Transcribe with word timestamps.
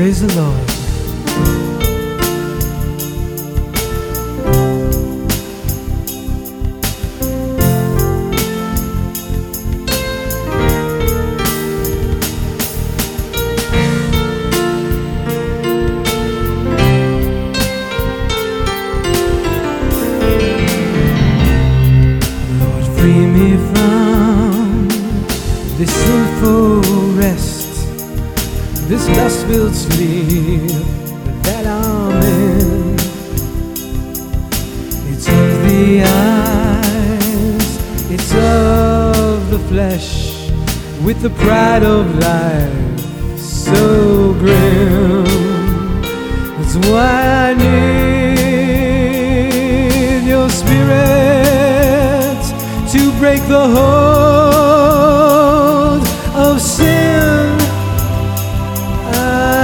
Praise 0.00 0.22
the 0.22 0.34
Lord. 0.40 0.70
Free 22.96 23.26
me 23.26 23.48
from 23.70 24.88
this 25.76 25.92
sinful 25.92 26.80
rest, 27.18 27.59
this 28.90 29.06
lust-filled 29.10 29.72
sleep 29.72 30.68
that 31.44 31.64
I'm 31.64 32.22
in. 32.22 32.96
It's 35.12 35.28
of 35.28 35.62
the 35.68 36.02
eyes, 36.02 37.68
it's 38.10 38.32
of 38.34 39.48
the 39.50 39.60
flesh, 39.68 40.50
with 41.04 41.22
the 41.22 41.30
pride 41.30 41.84
of 41.84 42.18
life 42.18 42.98
so 43.38 44.34
grim. 44.40 45.24
That's 46.56 46.74
why 46.88 47.12
I 47.46 47.54
need 47.54 47.76
your 50.26 50.50
spirit 50.50 52.42
to 52.90 53.12
break 53.20 53.42
the 53.46 53.68
hold 53.68 54.49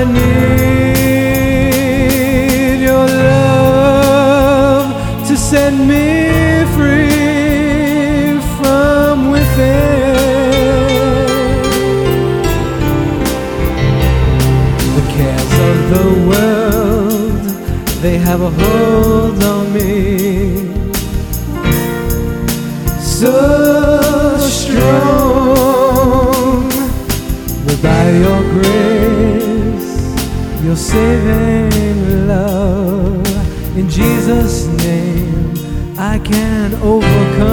I 0.00 0.04
need 0.04 0.28
your 2.80 3.06
love 3.34 4.86
to 5.26 5.34
set 5.36 5.72
me 5.72 6.64
free 6.76 8.38
from 8.58 9.32
within. 9.32 10.14
The 14.94 15.04
cares 15.16 15.54
of 15.68 15.76
the 15.94 16.08
world, 16.28 17.42
they 18.00 18.16
have 18.18 18.40
a 18.40 18.50
hold 18.50 19.42
on 19.42 19.64
me. 19.74 19.90
So 23.00 23.34
strong, 24.38 25.98
but 27.66 27.78
by 27.82 28.04
your 28.10 28.42
grace, 28.52 28.87
your 30.68 30.76
saving 30.76 32.28
love, 32.28 33.26
in 33.74 33.88
Jesus' 33.88 34.66
name, 34.84 35.54
I 35.96 36.18
can 36.18 36.74
overcome. 36.74 37.47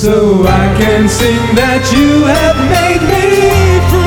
So 0.00 0.46
I 0.46 0.74
can 0.80 1.10
sing 1.10 1.54
that 1.56 1.92
you 1.92 2.24
have 2.24 2.56
made 2.72 3.02
me 3.04 3.90
free. 3.90 3.99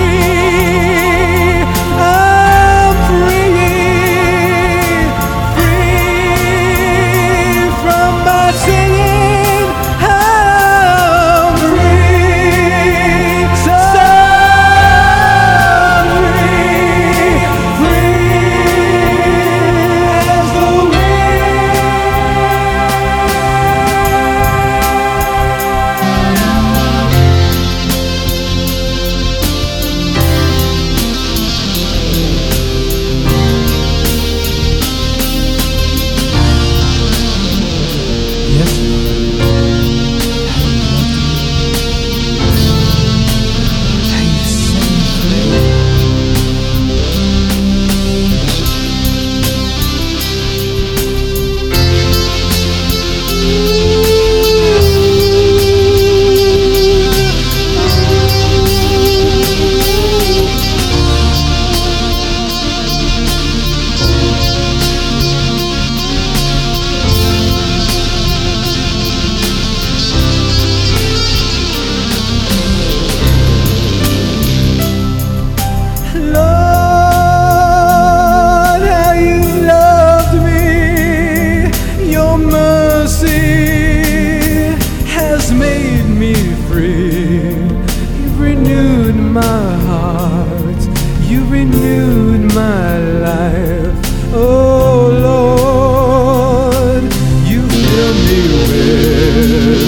heart. 90.04 90.82
You 91.30 91.46
renewed 91.46 92.54
my 92.54 92.98
life. 93.30 93.96
Oh 94.34 95.10
Lord, 95.28 97.04
you 97.52 97.62
filled 97.68 98.20
me 98.28 98.42
with. 98.68 99.84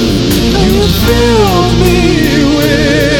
You 0.65 0.75
filled 1.05 1.73
me 1.83 1.97
with. 2.57 3.14